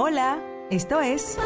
[0.00, 0.40] Hola,
[0.70, 1.36] esto es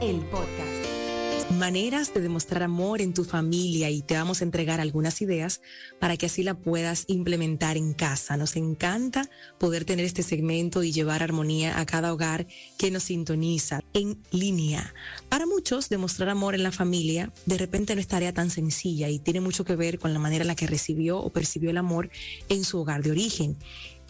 [0.00, 1.50] el podcast.
[1.58, 5.60] Maneras de demostrar amor en tu familia y te vamos a entregar algunas ideas
[5.98, 8.36] para que así la puedas implementar en casa.
[8.36, 12.46] Nos encanta poder tener este segmento y llevar armonía a cada hogar
[12.78, 14.94] que nos sintoniza en línea.
[15.28, 19.18] Para muchos, demostrar amor en la familia de repente no es tarea tan sencilla y
[19.18, 22.10] tiene mucho que ver con la manera en la que recibió o percibió el amor
[22.48, 23.56] en su hogar de origen.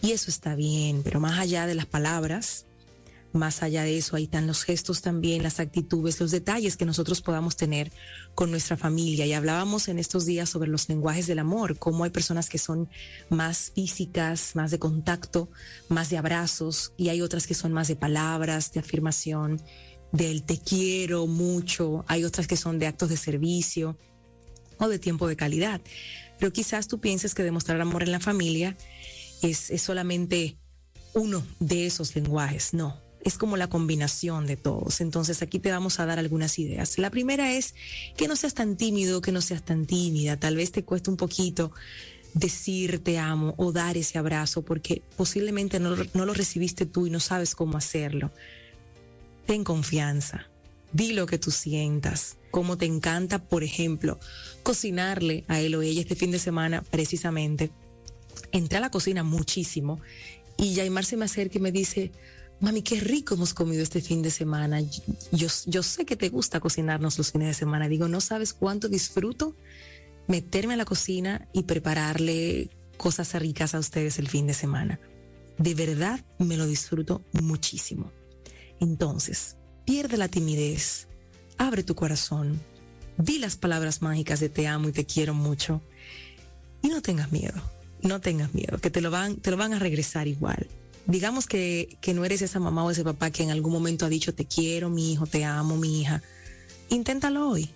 [0.01, 2.67] Y eso está bien, pero más allá de las palabras,
[3.33, 7.21] más allá de eso, ahí están los gestos también, las actitudes, los detalles que nosotros
[7.21, 7.91] podamos tener
[8.35, 9.25] con nuestra familia.
[9.25, 12.89] Y hablábamos en estos días sobre los lenguajes del amor, cómo hay personas que son
[13.29, 15.49] más físicas, más de contacto,
[15.89, 19.61] más de abrazos, y hay otras que son más de palabras, de afirmación,
[20.11, 23.97] del te quiero mucho, hay otras que son de actos de servicio
[24.77, 25.81] o de tiempo de calidad.
[26.39, 28.77] Pero quizás tú pienses que demostrar amor en la familia
[29.41, 30.57] es, es solamente
[31.13, 32.73] uno de esos lenguajes.
[32.73, 35.01] No, es como la combinación de todos.
[35.01, 36.97] Entonces aquí te vamos a dar algunas ideas.
[36.97, 37.75] La primera es
[38.15, 40.37] que no seas tan tímido, que no seas tan tímida.
[40.37, 41.71] Tal vez te cueste un poquito
[42.33, 47.09] decir te amo o dar ese abrazo porque posiblemente no, no lo recibiste tú y
[47.09, 48.31] no sabes cómo hacerlo.
[49.45, 50.47] Ten confianza.
[50.93, 54.19] Di lo que tú sientas, cómo te encanta, por ejemplo,
[54.63, 57.71] cocinarle a él o ella este fin de semana precisamente.
[58.51, 59.99] Entré a la cocina muchísimo
[60.57, 62.11] y Yaimar se me acerca y me dice,
[62.59, 64.81] mami, qué rico hemos comido este fin de semana.
[65.31, 67.87] Yo, yo sé que te gusta cocinarnos los fines de semana.
[67.87, 69.55] Digo, no sabes cuánto disfruto
[70.27, 74.99] meterme a la cocina y prepararle cosas ricas a ustedes el fin de semana.
[75.57, 78.11] De verdad me lo disfruto muchísimo.
[78.79, 81.07] Entonces, pierde la timidez,
[81.57, 82.59] abre tu corazón,
[83.17, 85.81] di las palabras mágicas de te amo y te quiero mucho
[86.81, 87.59] y no tengas miedo,
[88.01, 90.67] no tengas miedo, que te lo van, te lo van a regresar igual
[91.07, 94.09] digamos que, que no eres esa mamá o ese papá que en algún momento ha
[94.09, 96.21] dicho te quiero, mi hijo, te amo, mi hija,
[96.89, 97.69] inténtalo hoy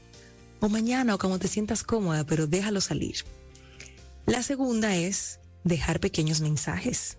[0.59, 3.15] o mañana o como te sientas cómoda, pero déjalo salir.
[4.25, 7.17] La segunda es dejar pequeños mensajes.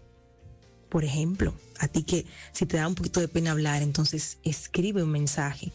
[0.88, 5.02] Por ejemplo, a ti que si te da un poquito de pena hablar, entonces escribe
[5.02, 5.72] un mensaje.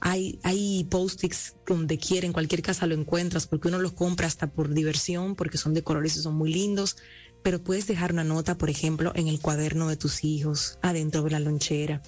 [0.00, 4.48] Hay, hay post-its donde quiera, en cualquier casa lo encuentras, porque uno los compra hasta
[4.48, 6.96] por diversión, porque son de colores y son muy lindos,
[7.42, 11.30] pero puedes dejar una nota, por ejemplo, en el cuaderno de tus hijos, adentro de
[11.30, 12.02] la lonchera.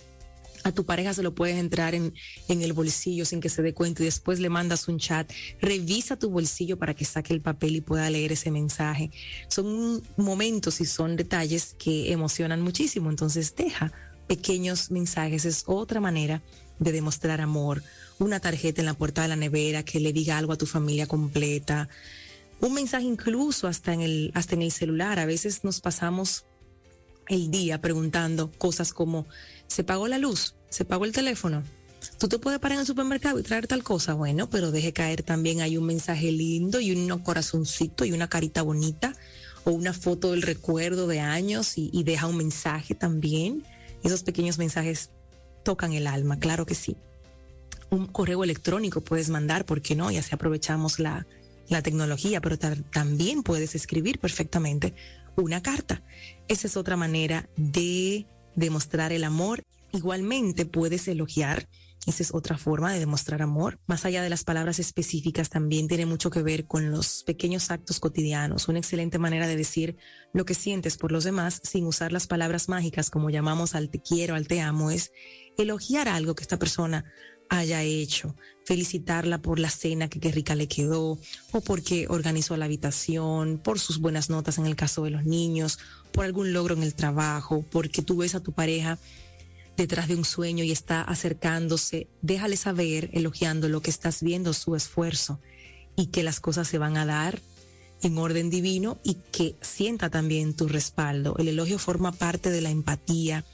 [0.65, 2.13] A tu pareja se lo puedes entrar en,
[2.49, 5.31] en el bolsillo sin que se dé cuenta y después le mandas un chat.
[5.61, 9.11] Revisa tu bolsillo para que saque el papel y pueda leer ese mensaje.
[9.49, 13.11] Son momentos y son detalles que emocionan muchísimo.
[13.11, 13.93] Entonces deja
[14.27, 15.45] pequeños mensajes.
[15.45, 16.43] Es otra manera
[16.79, 17.83] de demostrar amor.
[18.19, 21.07] Una tarjeta en la puerta de la nevera que le diga algo a tu familia
[21.07, 21.89] completa
[22.61, 25.19] un mensaje incluso hasta en el, hasta en el celular.
[25.19, 26.45] A veces nos pasamos
[27.29, 29.27] el día preguntando cosas como,
[29.67, 30.55] ¿se pagó la luz?
[30.71, 31.63] ¿Se pagó el teléfono?
[32.19, 35.23] Tú te puedes parar en el supermercado y traer tal cosa, bueno, pero deje caer
[35.23, 39.15] también hay un mensaje lindo y un corazoncito y una carita bonita
[39.65, 43.65] o una foto del recuerdo de años y, y deja un mensaje también.
[44.05, 45.11] Esos pequeños mensajes
[45.67, 46.97] tocan el alma, claro que sí.
[47.91, 50.13] Un correo electrónico puedes mandar, ¿por qué no?
[50.13, 51.27] Y así aprovechamos la,
[51.69, 54.95] la tecnología, pero también puedes escribir perfectamente
[55.35, 56.05] una carta.
[56.47, 59.65] Esa es otra manera de demostrar el amor.
[59.91, 61.69] Igualmente puedes elogiar.
[62.07, 63.81] Esa es otra forma de demostrar amor.
[63.89, 67.99] Más allá de las palabras específicas, también tiene mucho que ver con los pequeños actos
[67.99, 68.69] cotidianos.
[68.69, 69.97] Una excelente manera de decir
[70.33, 74.01] lo que sientes por los demás sin usar las palabras mágicas como llamamos al te
[74.01, 75.11] quiero, al te amo, es
[75.59, 77.05] elogiar algo que esta persona
[77.49, 78.35] haya hecho,
[78.65, 81.19] felicitarla por la cena que qué rica le quedó,
[81.53, 85.79] o porque organizó la habitación, por sus buenas notas en el caso de los niños,
[86.13, 88.99] por algún logro en el trabajo, porque tú ves a tu pareja
[89.77, 94.75] detrás de un sueño y está acercándose, déjale saber, elogiando lo que estás viendo, su
[94.75, 95.41] esfuerzo,
[95.97, 97.41] y que las cosas se van a dar
[98.03, 101.37] en orden divino y que sienta también tu respaldo.
[101.39, 103.45] El elogio forma parte de la empatía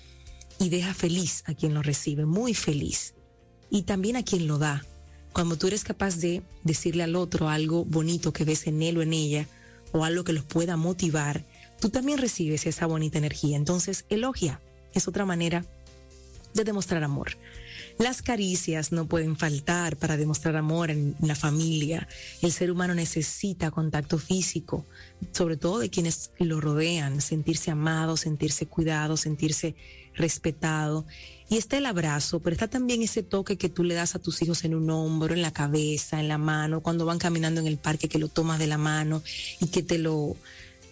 [0.58, 3.14] y deja feliz a quien lo recibe, muy feliz
[3.70, 4.84] y también a quien lo da.
[5.32, 9.02] Cuando tú eres capaz de decirle al otro algo bonito que ves en él o
[9.02, 9.48] en ella,
[9.92, 11.44] o algo que los pueda motivar,
[11.80, 13.56] tú también recibes esa bonita energía.
[13.56, 14.60] Entonces, elogia.
[14.94, 15.64] Es otra manera
[16.54, 17.36] de demostrar amor.
[18.02, 22.08] Las caricias no pueden faltar para demostrar amor en la familia.
[22.40, 24.84] El ser humano necesita contacto físico,
[25.30, 29.76] sobre todo de quienes lo rodean, sentirse amado, sentirse cuidado, sentirse
[30.16, 31.06] respetado.
[31.48, 34.42] Y está el abrazo, pero está también ese toque que tú le das a tus
[34.42, 37.78] hijos en un hombro, en la cabeza, en la mano, cuando van caminando en el
[37.78, 39.22] parque, que lo tomas de la mano
[39.60, 40.34] y que te lo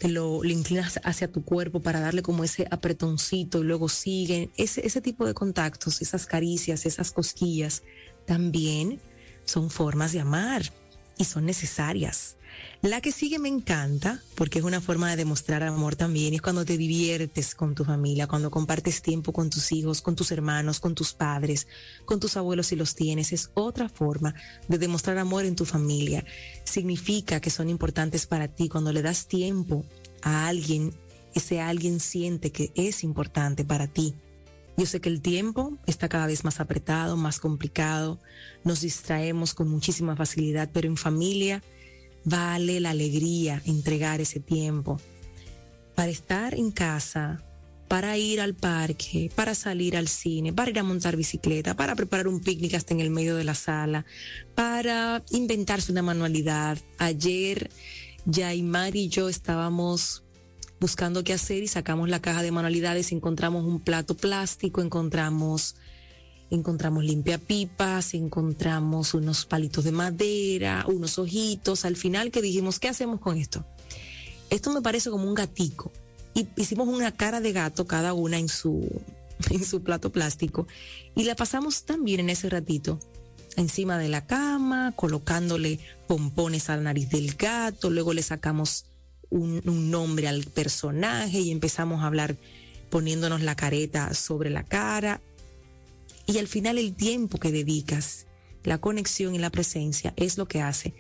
[0.01, 4.51] te lo, inclinas hacia tu cuerpo para darle como ese apretoncito y luego siguen.
[4.57, 7.83] Ese, ese tipo de contactos, esas caricias, esas cosquillas,
[8.27, 8.99] también
[9.45, 10.63] son formas de amar
[11.19, 12.39] y son necesarias.
[12.83, 16.33] La que sigue me encanta porque es una forma de demostrar amor también.
[16.33, 20.33] Es cuando te diviertes con tu familia, cuando compartes tiempo con tus hijos, con tus
[20.33, 21.67] hermanos, con tus padres,
[22.07, 23.33] con tus abuelos si los tienes.
[23.33, 24.35] Es otra forma
[24.67, 26.25] de demostrar amor en tu familia.
[26.65, 29.85] Significa que son importantes para ti cuando le das tiempo
[30.23, 30.95] a alguien.
[31.35, 34.15] Ese alguien siente que es importante para ti.
[34.79, 38.19] Yo sé que el tiempo está cada vez más apretado, más complicado,
[38.65, 41.63] nos distraemos con muchísima facilidad, pero en familia
[42.25, 45.01] vale la alegría entregar ese tiempo
[45.95, 47.43] para estar en casa,
[47.89, 52.29] para ir al parque, para salir al cine, para ir a montar bicicleta, para preparar
[52.29, 54.07] un picnic hasta en el medio de la sala,
[54.55, 56.79] para inventarse una manualidad.
[56.99, 57.71] Ayer
[58.27, 60.23] Yaimar y yo estábamos
[60.79, 65.77] buscando qué hacer y sacamos la caja de manualidades, encontramos un plato plástico, encontramos
[66.51, 73.21] encontramos limpiapipas, encontramos unos palitos de madera, unos ojitos, al final que dijimos, ¿qué hacemos
[73.21, 73.65] con esto?
[74.51, 75.93] Esto me parece como un gatico.
[76.35, 78.89] Y hicimos una cara de gato cada una en su,
[79.51, 80.67] en su plato plástico
[81.15, 82.99] y la pasamos también en ese ratito
[83.57, 88.87] encima de la cama, colocándole pompones a la nariz del gato, luego le sacamos
[89.29, 92.37] un, un nombre al personaje y empezamos a hablar
[92.91, 95.21] poniéndonos la careta sobre la cara
[96.27, 98.27] y al final el tiempo que dedicas,
[98.63, 100.95] la conexión y la presencia es lo que hace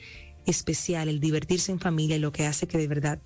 [0.46, 3.20] especial el divertirse en familia y lo que hace que de verdad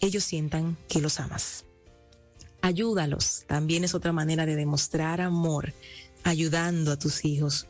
[0.00, 1.64] ellos sientan que los amas.
[2.60, 5.72] Ayúdalos, también es otra manera de demostrar amor,
[6.24, 7.66] ayudando a tus hijos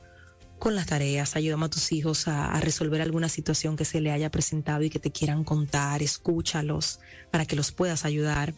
[0.58, 4.10] con las tareas, ayudando a tus hijos a, a, resolver alguna situación que se le
[4.10, 6.98] haya presentado y que te quieran contar, escúchalos
[7.30, 8.54] para que los puedas ayudar.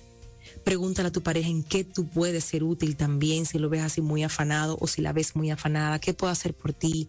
[0.65, 4.00] Pregúntale a tu pareja en qué tú puedes ser útil también, si lo ves así
[4.00, 7.09] muy afanado o si la ves muy afanada, qué puedo hacer por ti.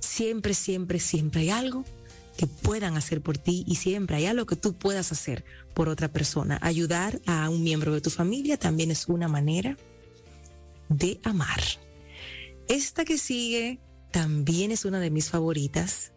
[0.00, 1.84] Siempre, siempre, siempre hay algo
[2.36, 5.44] que puedan hacer por ti y siempre hay algo que tú puedas hacer
[5.74, 6.58] por otra persona.
[6.62, 9.76] Ayudar a un miembro de tu familia también es una manera
[10.88, 11.60] de amar.
[12.68, 16.12] Esta que sigue también es una de mis favoritas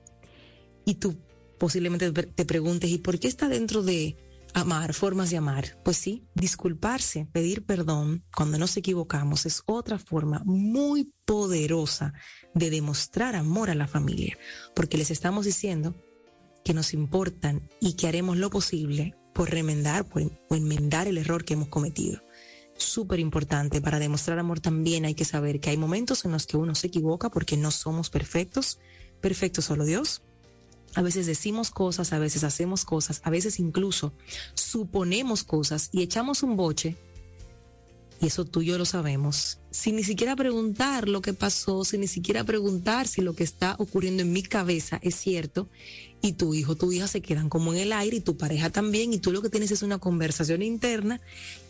[0.85, 1.15] y tú
[1.57, 4.17] posiblemente te preguntes, ¿y por qué está dentro de
[4.55, 5.77] Amar, formas de amar.
[5.83, 12.13] Pues sí, disculparse, pedir perdón cuando nos equivocamos es otra forma muy poderosa
[12.53, 14.37] de demostrar amor a la familia,
[14.73, 15.93] porque les estamos diciendo
[16.63, 21.43] que nos importan y que haremos lo posible por remendar por, o enmendar el error
[21.43, 22.21] que hemos cometido.
[22.77, 26.55] Súper importante, para demostrar amor también hay que saber que hay momentos en los que
[26.55, 28.79] uno se equivoca porque no somos perfectos,
[29.19, 30.21] perfecto solo Dios,
[30.95, 34.13] a veces decimos cosas, a veces hacemos cosas, a veces incluso
[34.53, 36.95] suponemos cosas y echamos un boche,
[38.21, 42.01] y eso tú y yo lo sabemos, sin ni siquiera preguntar lo que pasó, sin
[42.01, 45.69] ni siquiera preguntar si lo que está ocurriendo en mi cabeza es cierto,
[46.21, 49.13] y tu hijo, tu hija se quedan como en el aire y tu pareja también,
[49.13, 51.21] y tú lo que tienes es una conversación interna,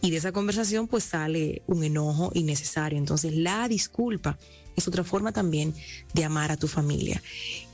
[0.02, 2.98] y de esa conversación pues sale un enojo innecesario.
[2.98, 4.38] Entonces la disculpa
[4.76, 5.74] es otra forma también
[6.14, 7.22] de amar a tu familia.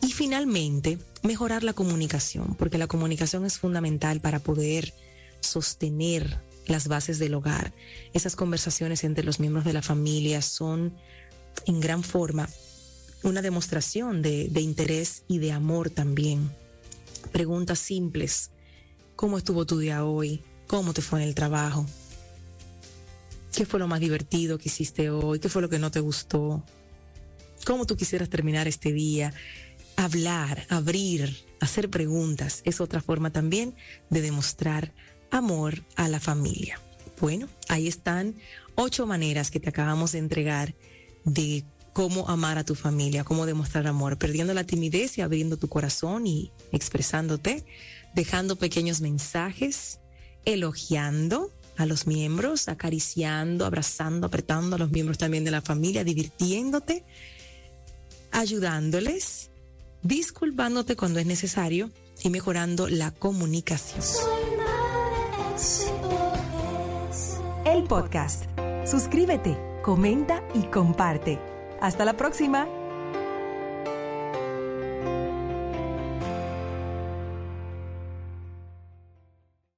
[0.02, 4.94] Y finalmente, mejorar la comunicación, porque la comunicación es fundamental para poder
[5.42, 7.74] sostener las bases del hogar.
[8.13, 10.94] Esas conversaciones entre los miembros de la familia son
[11.65, 12.50] en gran forma
[13.24, 16.51] una demostración de, interés y de amor también.
[17.32, 18.51] Preguntas simples.
[19.15, 20.44] ¿Cómo estuvo tu día hoy?
[20.68, 21.86] ¿Cómo te fue en el trabajo?
[23.53, 25.39] ¿Qué fue lo más divertido que hiciste hoy?
[25.39, 26.63] ¿Qué fue lo que no te gustó?
[27.65, 29.34] cómo tú quisieras terminar este día.
[29.96, 33.75] Hablar, abrir, hacer preguntas es otra forma también
[34.10, 34.94] de demostrar
[35.32, 36.80] amor a la familia.
[37.20, 38.36] Bueno, ahí están
[38.76, 40.76] ocho maneras que te acabamos de entregar
[41.24, 45.68] de cómo amar a tu familia, cómo demostrar amor, perdiendo la timidez y abriendo tu
[45.68, 47.66] corazón y expresándote,
[48.16, 50.00] dejando pequeños mensajes,
[50.46, 57.04] elogiando a los miembros, acariciando, abrazando, apretando a los miembros también de la familia, divirtiéndote
[58.32, 59.50] ayudándoles,
[60.02, 61.92] disculpándote cuando es necesario
[62.24, 64.40] y mejorando la comunicación.
[67.65, 68.46] El podcast.
[68.84, 71.38] Suscríbete, comenta y comparte.
[71.80, 72.68] Hasta la próxima.